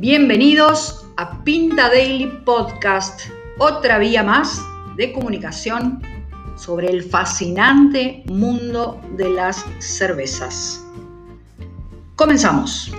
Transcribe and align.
Bienvenidos 0.00 1.06
a 1.18 1.44
Pinta 1.44 1.90
Daily 1.90 2.26
Podcast, 2.46 3.20
otra 3.58 3.98
vía 3.98 4.22
más 4.22 4.58
de 4.96 5.12
comunicación 5.12 6.00
sobre 6.56 6.88
el 6.88 7.02
fascinante 7.02 8.22
mundo 8.24 8.98
de 9.18 9.28
las 9.28 9.62
cervezas. 9.78 10.82
Comenzamos. 12.16 12.90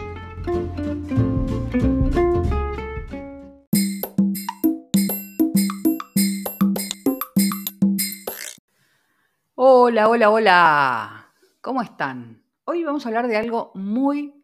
Hola, 9.55 10.07
hola, 10.07 10.29
hola. 10.29 11.33
¿Cómo 11.61 11.81
están? 11.81 12.43
Hoy 12.65 12.83
vamos 12.83 13.03
a 13.03 13.09
hablar 13.09 13.27
de 13.27 13.37
algo 13.37 13.71
muy, 13.73 14.35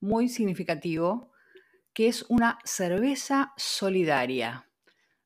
muy 0.00 0.30
significativo, 0.30 1.30
que 1.96 2.08
es 2.08 2.26
una 2.28 2.58
cerveza 2.62 3.54
solidaria, 3.56 4.68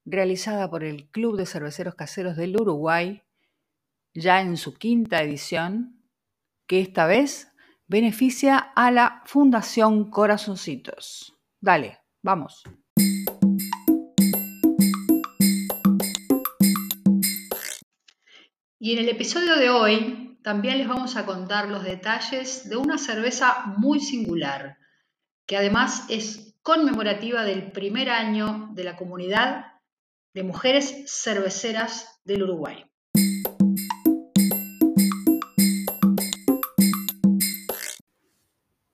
realizada 0.05 0.71
por 0.71 0.85
el 0.85 1.11
Club 1.11 1.37
de 1.37 1.45
Cerveceros 1.45 1.97
Caseros 1.97 2.37
del 2.37 2.55
Uruguay, 2.55 3.25
ya 4.15 4.41
en 4.41 4.57
su 4.57 4.75
quinta 4.75 5.21
edición, 5.21 6.01
que 6.69 6.81
esta 6.81 7.07
vez 7.07 7.51
beneficia 7.89 8.57
a 8.57 8.93
la 8.93 9.21
Fundación 9.27 10.13
Corazoncitos. 10.13 11.37
Dale, 11.61 11.99
vamos. 12.23 12.63
Y 18.79 18.93
en 18.93 18.99
el 19.01 19.09
episodio 19.09 19.57
de 19.57 19.71
hoy 19.71 20.39
también 20.45 20.79
les 20.79 20.87
vamos 20.87 21.17
a 21.17 21.27
contar 21.27 21.69
los 21.69 21.83
detalles 21.83 22.71
de 22.71 22.77
una 22.77 22.97
cerveza 22.97 23.65
muy 23.77 23.99
singular, 23.99 24.79
que 25.47 25.57
además 25.57 26.07
es 26.09 26.50
conmemorativa 26.63 27.45
del 27.45 27.73
primer 27.73 28.11
año 28.11 28.69
de 28.73 28.85
la 28.85 28.97
comunidad 28.97 29.67
de 30.35 30.43
mujeres 30.43 31.05
cerveceras 31.07 32.21
del 32.25 32.43
Uruguay. 32.43 32.85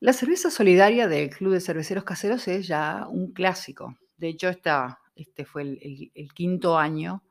La 0.00 0.12
cerveza 0.12 0.50
solidaria 0.50 1.08
del 1.08 1.30
Club 1.30 1.54
de 1.54 1.60
Cerveceros 1.60 2.04
Caseros 2.04 2.46
es 2.46 2.68
ya 2.68 3.06
un 3.10 3.32
clásico. 3.32 3.98
De 4.16 4.28
hecho, 4.28 4.48
este 4.48 5.44
fue 5.44 5.62
el 5.62 6.32
quinto 6.32 6.78
año 6.78 7.24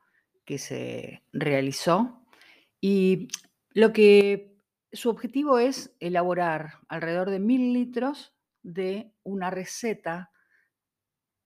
que 0.44 0.58
se 0.58 1.22
realizó 1.32 2.22
y 2.80 3.28
lo 3.70 3.92
que 3.92 4.54
su 4.92 5.08
objetivo 5.10 5.58
es 5.58 5.94
elaborar 6.00 6.74
alrededor 6.88 7.30
de 7.30 7.40
mil 7.40 7.72
litros 7.72 8.35
de 8.66 9.12
una 9.22 9.48
receta 9.48 10.32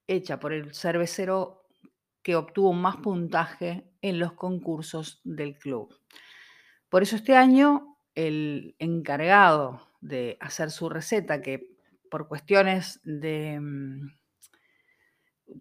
hecha 0.07 0.41
por 0.41 0.55
el 0.55 0.75
cervecero 0.75 1.67
que 2.23 2.35
obtuvo 2.35 2.73
más 2.73 2.97
puntaje 2.97 3.93
en 4.01 4.19
los 4.19 4.33
concursos 4.33 5.21
del 5.23 5.59
club. 5.59 5.95
Por 6.89 7.03
eso 7.03 7.17
este 7.17 7.37
año 7.37 7.99
el 8.15 8.75
encargado 8.79 9.89
de 10.01 10.39
hacer 10.41 10.71
su 10.71 10.89
receta, 10.89 11.43
que 11.43 11.69
por 12.11 12.27
cuestiones 12.27 13.01
de... 13.05 13.61
Mm, 13.61 14.09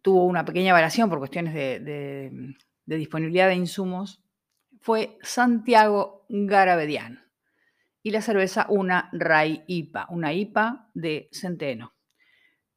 tuvo 0.01 0.25
una 0.25 0.45
pequeña 0.45 0.73
variación 0.73 1.09
por 1.09 1.19
cuestiones 1.19 1.53
de 1.53 2.55
disponibilidad 2.85 3.47
de 3.47 3.55
insumos, 3.55 4.23
fue 4.79 5.17
Santiago 5.23 6.25
Garabedian. 6.29 7.28
Y 8.01 8.11
la 8.11 8.21
cerveza 8.21 8.65
una 8.69 9.09
Rai 9.11 9.63
IPA, 9.67 10.07
una 10.09 10.33
IPA 10.33 10.89
de 10.93 11.29
centeno. 11.31 11.93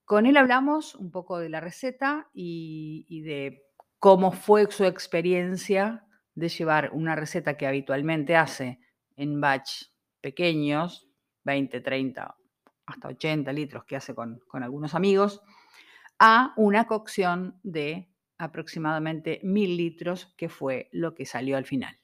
Con 0.05 0.27
él 0.27 0.37
hablamos 0.37 0.95
un 0.95 1.11
poco 1.11 1.39
de 1.39 1.49
la 1.49 1.61
receta 1.61 2.29
y, 2.35 3.23
de 3.23 3.63
cómo 3.99 4.33
fue 4.33 4.71
su 4.71 4.85
experiencia 4.85 6.05
de 6.35 6.49
llevar 6.49 6.91
una 6.93 7.15
receta 7.15 7.57
que 7.57 7.67
habitualmente 7.67 8.37
hace 8.37 8.81
en 9.17 9.41
batch 9.41 9.85
pequeños, 10.21 11.09
20, 11.45 11.81
30, 11.81 12.37
hasta 12.87 13.09
80 13.09 13.53
litros 13.53 13.85
que 13.85 13.97
hace 13.97 14.15
con, 14.15 14.41
con 14.49 14.63
algunos 14.63 14.95
amigos, 14.95 15.41
a 16.19 16.53
una 16.57 16.87
cocción 16.87 17.59
de 17.63 18.13
aproximadamente 18.39 19.41
mil 19.45 19.77
litros, 19.77 20.35
que 20.37 20.49
fue 20.49 20.89
lo 20.93 21.15
que 21.15 21.27
salió 21.27 21.57
al 21.57 21.65
final. 21.65 22.02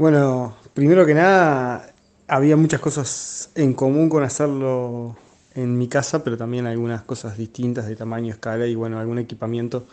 Bueno, 0.00 0.56
primero 0.72 1.04
que 1.04 1.12
nada, 1.12 1.92
había 2.26 2.56
muchas 2.56 2.80
cosas 2.80 3.50
en 3.54 3.74
común 3.74 4.08
con 4.08 4.22
hacerlo 4.22 5.14
en 5.54 5.76
mi 5.76 5.88
casa, 5.88 6.24
pero 6.24 6.38
también 6.38 6.66
algunas 6.66 7.02
cosas 7.02 7.36
distintas 7.36 7.86
de 7.86 7.96
tamaño, 7.96 8.32
escala 8.32 8.66
y 8.66 8.74
bueno, 8.74 8.98
algún 8.98 9.18
equipamiento 9.18 9.84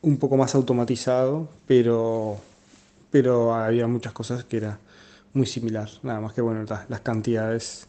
un 0.00 0.16
poco 0.16 0.38
más 0.38 0.54
automatizado, 0.54 1.50
pero, 1.66 2.38
pero 3.10 3.54
había 3.54 3.86
muchas 3.86 4.14
cosas 4.14 4.42
que 4.42 4.56
era 4.56 4.78
muy 5.34 5.44
similar, 5.44 5.90
nada 6.02 6.18
más 6.22 6.32
que 6.32 6.40
bueno, 6.40 6.64
las 6.88 7.00
cantidades 7.00 7.88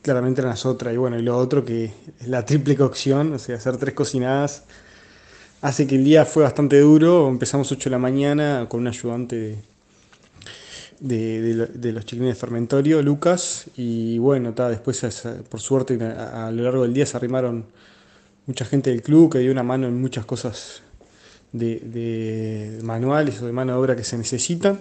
claramente 0.00 0.40
eran 0.40 0.52
las 0.52 0.64
otras. 0.64 0.94
Y 0.94 0.96
bueno, 0.96 1.18
y 1.18 1.22
lo 1.22 1.36
otro 1.36 1.62
que 1.62 1.92
es 2.20 2.26
la 2.26 2.42
triple 2.42 2.74
cocción, 2.74 3.34
o 3.34 3.38
sea, 3.38 3.56
hacer 3.56 3.76
tres 3.76 3.92
cocinadas, 3.92 4.64
hace 5.60 5.86
que 5.86 5.96
el 5.96 6.04
día 6.04 6.24
fue 6.24 6.42
bastante 6.42 6.80
duro. 6.80 7.28
Empezamos 7.28 7.70
8 7.70 7.90
de 7.90 7.96
la 7.96 7.98
mañana 7.98 8.64
con 8.66 8.80
un 8.80 8.88
ayudante 8.88 9.36
de, 9.36 9.75
los 11.00 12.04
chiquines 12.04 12.34
de 12.34 12.34
fermentorio, 12.34 13.02
Lucas, 13.02 13.66
y 13.76 14.18
bueno, 14.18 14.52
después 14.52 15.04
por 15.48 15.60
suerte 15.60 15.98
a, 16.02 16.50
lo 16.50 16.62
largo 16.62 16.82
del 16.82 16.94
día 16.94 17.06
se 17.06 17.16
arrimaron 17.16 17.66
mucha 18.46 18.64
gente 18.64 18.90
del 18.90 19.02
club 19.02 19.32
que 19.32 19.38
dio 19.40 19.52
una 19.52 19.62
mano 19.62 19.86
en 19.86 20.00
muchas 20.00 20.24
cosas 20.24 20.82
de, 21.52 21.80
de 21.80 22.78
manuales 22.82 23.42
o 23.42 23.46
de 23.46 23.52
mano 23.52 23.72
de 23.72 23.78
obra 23.78 23.96
que 23.96 24.04
se 24.04 24.16
necesitan 24.16 24.80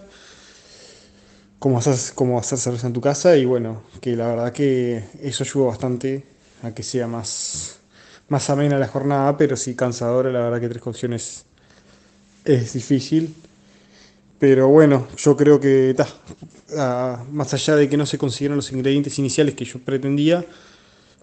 cómo 1.60 1.80
hacer, 1.80 1.96
cómo 2.14 2.38
hacer 2.38 2.60
cerveza 2.60 2.86
en 2.86 2.94
tu 2.94 3.02
casa 3.02 3.36
y 3.38 3.46
bueno, 3.46 3.82
que 4.00 4.16
la 4.16 4.28
verdad 4.28 4.54
que 4.54 5.04
eso 5.22 5.44
ayuda 5.44 5.68
bastante 5.68 6.24
a 6.62 6.72
que 6.74 6.84
sea 6.84 7.08
más, 7.08 7.80
más 8.30 8.50
amena 8.50 8.78
la 8.78 8.88
jornada, 8.88 9.36
pero 9.36 9.56
sí 9.56 9.76
cansadora, 9.76 10.32
la 10.32 10.42
verdad 10.42 10.62
que 10.62 10.70
tres 10.70 10.82
cocciones 10.82 11.46
es 12.44 12.74
difícil. 12.74 13.34
Pero 14.40 14.68
bueno, 14.68 15.08
yo 15.18 15.38
creo 15.38 15.60
que 15.60 15.96
más 17.32 17.54
allá 17.54 17.76
de 17.76 17.90
que 17.90 17.98
no 17.98 18.06
se 18.06 18.18
consiguieron 18.18 18.58
los 18.58 18.72
ingredientes 18.72 19.18
iniciales 19.20 19.56
que 19.56 19.66
yo 19.66 19.80
pretendía, 19.80 20.46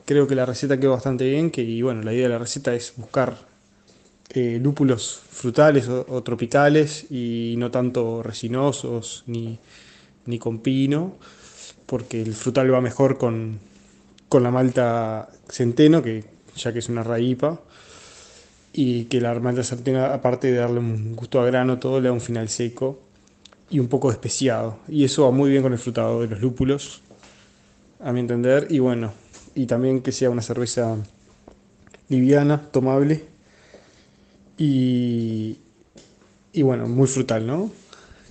creo 0.04 0.26
que 0.26 0.34
la 0.34 0.46
receta 0.46 0.80
quedó 0.80 0.92
bastante 0.92 1.28
bien, 1.28 1.50
que 1.50 1.62
y 1.62 1.82
bueno, 1.82 2.02
la 2.02 2.12
idea 2.12 2.24
de 2.24 2.30
la 2.30 2.38
receta 2.38 2.74
es 2.74 2.94
buscar 2.96 3.36
eh, 4.30 4.58
lúpulos 4.62 5.20
frutales 5.30 5.88
o 5.88 6.22
tropicales 6.22 7.10
y 7.10 7.54
no 7.58 7.70
tanto 7.70 8.22
resinosos 8.22 9.24
ni, 9.26 9.58
ni 10.26 10.38
con 10.38 10.60
pino, 10.60 11.16
porque 11.86 12.22
el 12.22 12.34
frutal 12.34 12.72
va 12.72 12.80
mejor 12.80 13.18
con, 13.18 13.58
la 14.30 14.50
malta 14.50 15.28
centeno, 15.48 16.02
que 16.02 16.24
ya 16.56 16.72
que 16.72 16.78
es 16.78 16.88
una 16.88 17.02
raípa, 17.02 17.60
y 18.72 19.04
que 19.04 19.20
la 19.20 19.34
malta 19.38 19.62
centeno, 19.62 20.04
aparte 20.04 20.50
de 20.50 20.58
darle 20.58 20.80
un 20.80 21.14
gusto 21.14 21.40
a 21.40 21.46
grano, 21.46 21.78
todo 21.78 22.00
le 22.00 22.08
da 22.08 22.12
un 22.12 22.20
final 22.20 22.48
seco 22.48 23.00
y 23.70 23.78
un 23.78 23.88
poco 23.88 24.10
especiado. 24.10 24.78
Y 24.88 25.04
eso 25.04 25.24
va 25.24 25.30
muy 25.30 25.50
bien 25.50 25.62
con 25.62 25.72
el 25.72 25.78
frutado 25.78 26.20
de 26.22 26.28
los 26.28 26.40
lúpulos, 26.40 27.02
a 28.00 28.12
mi 28.12 28.20
entender, 28.20 28.66
y 28.70 28.78
bueno, 28.78 29.12
y 29.54 29.66
también 29.66 30.02
que 30.02 30.12
sea 30.12 30.30
una 30.30 30.42
cerveza 30.42 30.96
liviana, 32.08 32.60
tomable, 32.70 33.24
y, 34.58 35.58
y 36.52 36.62
bueno, 36.62 36.88
muy 36.88 37.06
frutal, 37.06 37.46
¿no? 37.46 37.70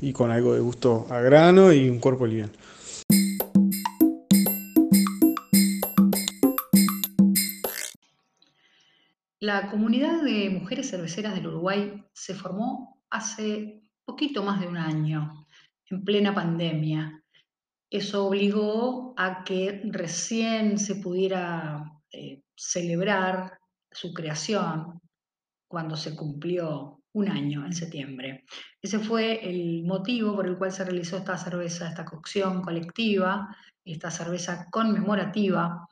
y 0.01 0.11
con 0.13 0.31
algo 0.31 0.53
de 0.53 0.59
gusto 0.59 1.05
a 1.09 1.19
grano 1.21 1.71
y 1.71 1.87
un 1.89 1.99
cuerpo 1.99 2.25
liviano. 2.25 2.51
La 9.41 9.71
comunidad 9.71 10.21
de 10.21 10.51
mujeres 10.51 10.91
cerveceras 10.91 11.33
del 11.33 11.47
Uruguay 11.47 12.05
se 12.13 12.35
formó 12.35 13.01
hace 13.09 13.81
poquito 14.05 14.43
más 14.43 14.59
de 14.61 14.67
un 14.67 14.77
año, 14.77 15.47
en 15.87 16.05
plena 16.05 16.31
pandemia. 16.31 17.23
Eso 17.89 18.27
obligó 18.27 19.15
a 19.17 19.43
que 19.43 19.81
recién 19.85 20.77
se 20.77 20.93
pudiera 20.97 21.91
eh, 22.11 22.43
celebrar 22.55 23.57
su 23.91 24.13
creación 24.13 25.01
cuando 25.67 25.97
se 25.97 26.15
cumplió 26.15 26.99
un 27.13 27.27
año 27.27 27.65
en 27.65 27.73
septiembre. 27.73 28.45
Ese 28.79 28.99
fue 28.99 29.49
el 29.49 29.83
motivo 29.85 30.35
por 30.35 30.45
el 30.45 30.59
cual 30.59 30.71
se 30.71 30.85
realizó 30.85 31.17
esta 31.17 31.35
cerveza, 31.35 31.89
esta 31.89 32.05
cocción 32.05 32.61
colectiva, 32.61 33.57
esta 33.83 34.11
cerveza 34.11 34.67
conmemorativa, 34.69 35.87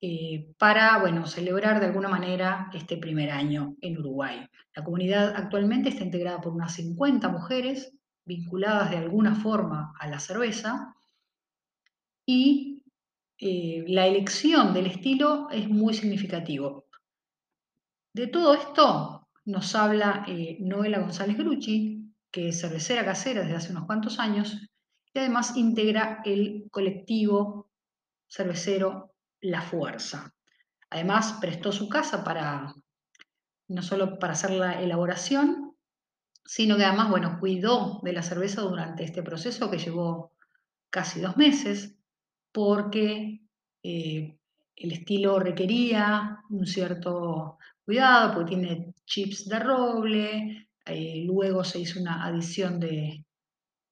eh, 0.00 0.52
para 0.58 0.98
bueno, 0.98 1.26
celebrar 1.26 1.80
de 1.80 1.86
alguna 1.86 2.08
manera 2.08 2.70
este 2.74 2.98
primer 2.98 3.30
año 3.30 3.76
en 3.80 3.98
Uruguay. 3.98 4.46
La 4.74 4.84
comunidad 4.84 5.34
actualmente 5.34 5.88
está 5.88 6.04
integrada 6.04 6.40
por 6.40 6.52
unas 6.52 6.74
50 6.74 7.28
mujeres 7.30 7.92
vinculadas 8.26 8.90
de 8.90 8.98
alguna 8.98 9.34
forma 9.34 9.94
a 9.98 10.06
la 10.08 10.20
cerveza 10.20 10.94
y 12.26 12.82
eh, 13.38 13.84
la 13.88 14.06
elección 14.06 14.74
del 14.74 14.86
estilo 14.86 15.48
es 15.50 15.68
muy 15.68 15.94
significativo. 15.94 16.86
De 18.12 18.26
todo 18.26 18.54
esto 18.54 19.28
nos 19.46 19.74
habla 19.74 20.24
eh, 20.26 20.58
Noela 20.60 20.98
González 20.98 21.38
Grucci, 21.38 22.12
que 22.30 22.48
es 22.48 22.60
cervecera 22.60 23.04
casera 23.04 23.42
desde 23.42 23.56
hace 23.56 23.70
unos 23.72 23.86
cuantos 23.86 24.18
años 24.18 24.58
y 25.14 25.18
además 25.18 25.56
integra 25.56 26.20
el 26.24 26.68
colectivo 26.70 27.70
cervecero 28.28 29.15
La 29.40 29.62
Fuerza. 29.62 30.32
Además, 30.90 31.38
prestó 31.40 31.72
su 31.72 31.88
casa 31.88 32.24
para 32.24 32.74
no 33.68 33.82
solo 33.82 34.18
para 34.18 34.34
hacer 34.34 34.52
la 34.52 34.80
elaboración, 34.80 35.76
sino 36.44 36.76
que 36.76 36.84
además, 36.84 37.10
bueno, 37.10 37.38
cuidó 37.40 38.00
de 38.02 38.12
la 38.12 38.22
cerveza 38.22 38.62
durante 38.62 39.04
este 39.04 39.22
proceso 39.22 39.70
que 39.70 39.78
llevó 39.78 40.32
casi 40.90 41.20
dos 41.20 41.36
meses, 41.36 41.96
porque 42.52 43.40
eh, 43.82 44.38
el 44.76 44.92
estilo 44.92 45.40
requería 45.40 46.38
un 46.50 46.66
cierto 46.66 47.58
cuidado, 47.84 48.34
porque 48.34 48.56
tiene 48.56 48.94
chips 49.04 49.48
de 49.48 49.58
roble, 49.58 50.68
eh, 50.86 51.24
luego 51.26 51.64
se 51.64 51.80
hizo 51.80 52.00
una 52.00 52.24
adición 52.24 52.78
de, 52.78 53.24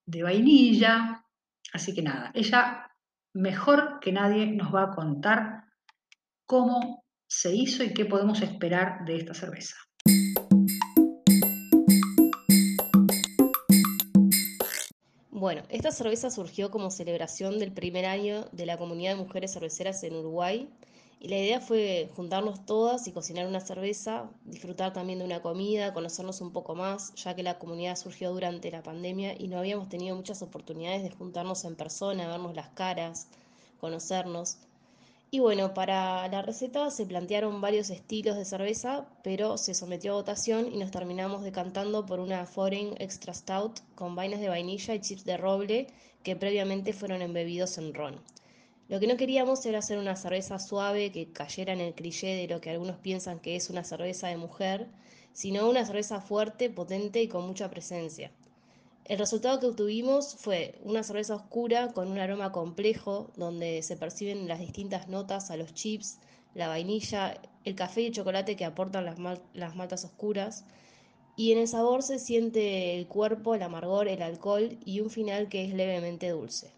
de 0.06 0.23
vainilla, 0.23 1.25
así 1.73 1.93
que 1.93 2.02
nada, 2.02 2.31
ella 2.35 2.88
mejor 3.35 3.99
que 4.01 4.13
nadie 4.13 4.47
nos 4.47 4.73
va 4.73 4.85
a 4.85 4.91
contar 4.91 5.65
cómo 6.47 7.05
se 7.27 7.55
hizo 7.55 7.83
y 7.83 7.93
qué 7.93 8.05
podemos 8.05 8.41
esperar 8.41 9.05
de 9.05 9.17
esta 9.17 9.35
cerveza. 9.35 9.77
Bueno, 15.31 15.63
esta 15.69 15.91
cerveza 15.91 16.31
surgió 16.31 16.71
como 16.71 16.91
celebración 16.91 17.59
del 17.59 17.73
primer 17.73 18.07
año 18.07 18.47
de 18.53 18.67
la 18.67 18.79
comunidad 18.79 19.11
de 19.11 19.23
mujeres 19.23 19.53
cerveceras 19.53 20.03
en 20.05 20.15
Uruguay 20.15 20.71
y 21.21 21.29
la 21.29 21.39
idea 21.39 21.61
fue 21.61 22.11
juntarnos 22.17 22.67
todas 22.67 23.07
y 23.07 23.13
cocinar 23.13 23.47
una 23.47 23.61
cerveza, 23.61 24.31
disfrutar 24.45 24.93
también 24.93 25.19
de 25.21 25.25
una 25.25 25.41
comida, 25.41 25.95
conocernos 25.95 26.41
un 26.41 26.53
poco 26.53 26.75
más, 26.75 27.15
ya 27.15 27.35
que 27.35 27.43
la 27.43 27.59
comunidad 27.59 27.97
surgió 27.97 28.33
durante 28.33 28.71
la 28.71 28.83
pandemia 28.83 29.35
y 29.39 29.49
no 29.49 29.59
habíamos 29.59 29.89
tenido 29.89 30.17
muchas 30.17 30.43
oportunidades 30.43 31.03
de 31.03 31.11
juntarnos 31.11 31.65
en 31.65 31.77
persona, 31.77 32.29
vernos 32.29 32.55
las 32.55 32.69
caras, 32.71 33.29
conocernos. 33.81 34.59
Y 35.31 35.41
bueno, 35.41 35.75
para 35.75 36.29
la 36.29 36.43
receta 36.43 36.91
se 36.91 37.07
plantearon 37.07 37.61
varios 37.61 37.91
estilos 37.91 38.37
de 38.37 38.45
cerveza, 38.45 39.09
pero 39.25 39.59
se 39.59 39.75
sometió 39.75 40.13
a 40.13 40.17
votación 40.17 40.73
y 40.73 40.77
nos 40.77 40.93
terminamos 40.93 41.43
decantando 41.43 42.07
por 42.07 42.21
una 42.21 42.47
Foreign 42.47 42.95
Extra 42.99 43.35
Stout 43.35 43.81
con 43.97 44.15
vainas 44.15 44.41
de 44.41 44.49
vainilla 44.49 44.95
y 44.95 45.01
chips 45.01 45.25
de 45.25 45.37
roble 45.37 45.89
que 46.23 46.37
previamente 46.37 46.93
fueron 46.93 47.21
embebidos 47.21 47.79
en 47.79 47.95
ron. 47.95 48.21
Lo 48.87 49.01
que 49.01 49.07
no 49.07 49.17
queríamos 49.17 49.65
era 49.65 49.79
hacer 49.79 49.99
una 49.99 50.15
cerveza 50.15 50.59
suave 50.59 51.11
que 51.11 51.33
cayera 51.33 51.73
en 51.73 51.81
el 51.81 51.95
cliché 51.95 52.35
de 52.35 52.49
lo 52.49 52.61
que 52.61 52.69
algunos 52.69 52.99
piensan 52.99 53.41
que 53.41 53.57
es 53.57 53.71
una 53.71 53.83
cerveza 53.83 54.29
de 54.29 54.37
mujer, 54.37 54.89
sino 55.33 55.71
una 55.71 55.87
cerveza 55.87 56.21
fuerte, 56.21 56.69
potente 56.69 57.23
y 57.23 57.29
con 57.29 57.47
mucha 57.47 57.71
presencia. 57.71 58.31
El 59.07 59.19
resultado 59.19 59.59
que 59.59 59.67
obtuvimos 59.67 60.35
fue 60.37 60.79
una 60.83 61.03
cerveza 61.03 61.35
oscura 61.35 61.93
con 61.93 62.09
un 62.09 62.19
aroma 62.19 62.53
complejo 62.53 63.31
donde 63.37 63.83
se 63.83 63.97
perciben 63.97 64.49
las 64.49 64.61
distintas 64.61 65.09
notas 65.09 65.51
a 65.51 65.57
los 65.57 65.73
chips, 65.73 66.19
la 66.55 66.69
vainilla, 66.69 67.41
el 67.65 67.75
café 67.75 68.03
y 68.03 68.07
el 68.07 68.13
chocolate 68.13 68.55
que 68.55 68.67
aportan 68.67 69.07
las, 69.07 69.19
las 69.55 69.77
maltas 69.77 70.05
oscuras. 70.05 70.67
Y 71.37 71.53
en 71.53 71.59
el 71.59 71.69
sabor 71.69 72.03
se 72.03 72.19
siente 72.19 72.99
el 72.99 73.07
cuerpo, 73.07 73.55
el 73.55 73.63
amargor, 73.63 74.09
el 74.09 74.23
alcohol 74.23 74.79
y 74.85 75.01
un 75.01 75.11
final 75.11 75.49
que 75.49 75.65
es 75.65 75.73
levemente 75.73 76.29
dulce. 76.29 76.71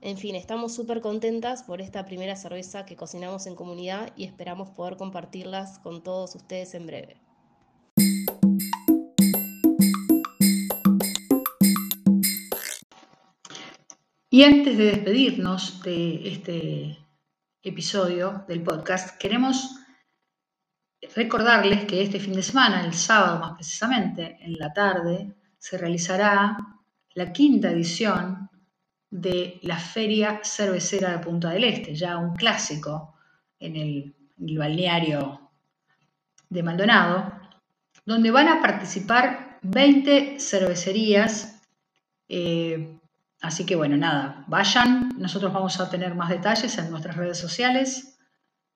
En 0.00 0.18
fin, 0.18 0.36
estamos 0.36 0.74
súper 0.74 1.00
contentas 1.00 1.62
por 1.62 1.80
esta 1.80 2.04
primera 2.04 2.36
cerveza 2.36 2.84
que 2.84 2.96
cocinamos 2.96 3.46
en 3.46 3.56
comunidad 3.56 4.12
y 4.14 4.24
esperamos 4.24 4.70
poder 4.70 4.96
compartirlas 4.96 5.78
con 5.78 6.02
todos 6.02 6.34
ustedes 6.34 6.74
en 6.74 6.86
breve. 6.86 7.20
Y 14.28 14.44
antes 14.44 14.76
de 14.76 14.84
despedirnos 14.84 15.82
de 15.82 16.28
este 16.28 16.98
episodio 17.62 18.44
del 18.46 18.62
podcast, 18.62 19.16
queremos 19.18 19.76
recordarles 21.14 21.86
que 21.86 22.02
este 22.02 22.20
fin 22.20 22.34
de 22.34 22.42
semana, 22.42 22.84
el 22.84 22.92
sábado 22.92 23.38
más 23.40 23.54
precisamente, 23.54 24.36
en 24.40 24.58
la 24.58 24.74
tarde, 24.74 25.34
se 25.58 25.78
realizará 25.78 26.58
la 27.14 27.32
quinta 27.32 27.70
edición 27.70 28.50
de 29.20 29.58
la 29.62 29.78
Feria 29.78 30.40
Cervecera 30.42 31.12
de 31.12 31.18
Punta 31.18 31.50
del 31.50 31.64
Este, 31.64 31.94
ya 31.94 32.18
un 32.18 32.34
clásico 32.34 33.14
en 33.58 33.76
el, 33.76 34.14
balneario 34.36 35.50
de 36.50 36.62
Maldonado, 36.62 37.32
donde 38.04 38.30
van 38.30 38.48
a 38.48 38.60
participar 38.60 39.58
20 39.62 40.38
cervecerías 40.38 41.62
eh, 42.28 42.96
Así 43.40 43.66
que 43.66 43.76
bueno, 43.76 43.96
nada, 43.96 44.44
vayan, 44.48 45.10
nosotros 45.18 45.52
vamos 45.52 45.78
a 45.78 45.90
tener 45.90 46.14
más 46.14 46.30
detalles 46.30 46.78
en 46.78 46.90
nuestras 46.90 47.16
redes 47.16 47.38
sociales 47.38 48.18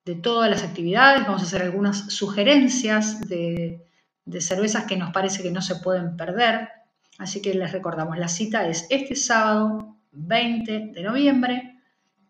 de 0.05 0.15
todas 0.15 0.49
las 0.49 0.63
actividades, 0.63 1.25
vamos 1.25 1.41
a 1.41 1.45
hacer 1.45 1.61
algunas 1.61 2.13
sugerencias 2.13 3.21
de, 3.27 3.85
cervezas 4.39 4.85
que 4.85 4.97
nos 4.97 5.11
parece 5.11 5.43
que 5.43 5.51
no 5.51 5.61
se 5.61 5.75
pueden 5.75 6.15
perder. 6.15 6.69
Así 7.17 7.41
que 7.41 7.53
les 7.53 7.71
recordamos, 7.71 8.17
la 8.17 8.27
cita 8.27 8.67
es 8.67 8.87
este 8.89 9.15
sábado 9.15 9.97
20 10.11 10.91
de 10.93 11.03
noviembre 11.03 11.79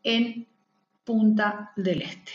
en 0.04 0.48
Punta 1.04 1.72
del 1.76 2.04
Este. 2.04 2.32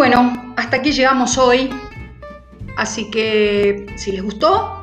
bueno, 0.00 0.32
hasta 0.56 0.78
aquí 0.78 0.92
llegamos 0.92 1.36
hoy. 1.36 1.68
Así 2.78 3.10
que 3.10 3.84
si 3.96 4.12
les 4.12 4.22
gustó, 4.22 4.82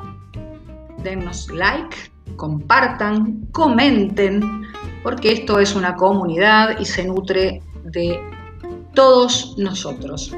denos 1.01 1.49
like, 1.49 1.97
compartan, 2.35 3.47
comenten, 3.51 4.56
porque 5.07 5.31
esto 5.31 5.57
es 5.57 5.73
una 5.73 5.95
comunidad 5.95 6.77
y 6.79 6.85
se 6.85 7.05
nutre 7.05 7.63
de 7.85 8.19
todos 8.93 9.55
nosotros. 9.57 10.35